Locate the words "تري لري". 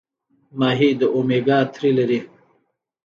1.73-2.19